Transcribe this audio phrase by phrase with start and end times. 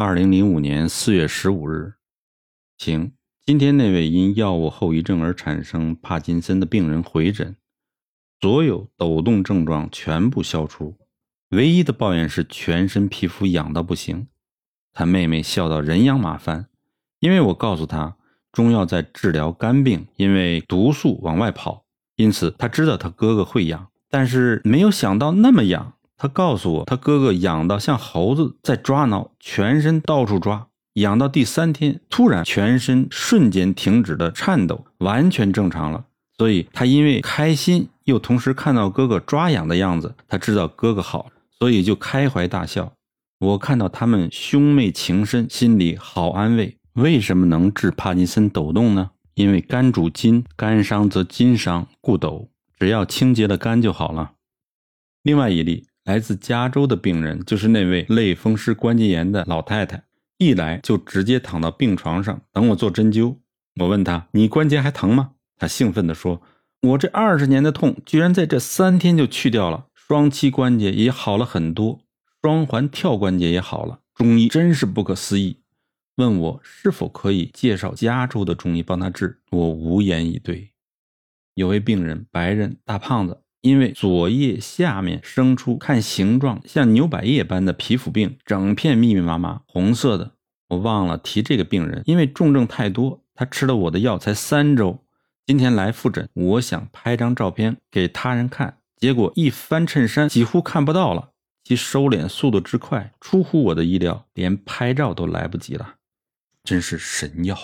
[0.00, 1.94] 二零零五年四月十五日，
[2.76, 3.12] 请
[3.44, 7.56] 今天那位因药物后遗症而产生帕金森的病人回诊，
[8.40, 10.96] 所有抖动症状全部消除，
[11.48, 14.28] 唯一的抱怨是全身皮肤痒到不行。
[14.92, 16.68] 他妹妹笑到人仰马翻，
[17.18, 18.16] 因为我告诉他
[18.52, 25.97] 中药在治疗肝病，因为毒素往外跑，因此他知道他哥哥会痒，但是没有想到那么痒。
[26.18, 36.06] 他告诉我，他哥哥痒到像猴子在抓挠，全身到处抓，痒到第三天，突然全身瞬间停止了颤抖，完全正常了。
[36.36, 42.92] 所以他因为开心，又同时看到哥哥抓痒的样子，他知道哥哥好，所以就开怀大笑。
[43.38, 46.76] 我看到他们兄妹情深，心里好安慰。
[46.94, 49.10] 为什么能治帕金森抖动呢？
[49.34, 52.48] 因为肝主筋，肝伤则筋伤，故抖。
[52.76, 54.32] 只要清洁了肝就好了。
[55.22, 55.87] 另外一例。
[56.08, 60.04] 来自加州的病人就是那位类风湿关节炎的老太太，
[60.38, 63.36] 一来就直接躺到病床上等我做针灸。
[63.78, 66.40] 我问她：“你关节还疼吗？”她兴奋地说
[66.80, 72.00] ：“我这二十年的痛居然在这三天就去掉了，双膝关节也好了很多，
[72.40, 74.00] 双环跳关节也好了。
[74.14, 75.58] 中医真是不可思议。”
[76.16, 80.70] 问我是否可以介绍加州的中医帮他治，我无言以对。
[81.52, 83.42] 有位病人，白人大胖子。
[83.68, 90.32] 因为左腋下面生出看形状像牛百叶般的皮肤病，整片密密麻麻红色的。
[90.68, 95.04] 我忘了提这个病人，因为重症太多，他吃了我的药才三周，
[95.46, 96.26] 今天来复诊。
[96.32, 101.32] 我想拍张照片给他人看，结果一翻衬衫几乎看不到了。
[101.62, 105.96] 其收敛速度之快，出乎我的意料，连拍照都来不及了，
[106.64, 107.58] 真是神药。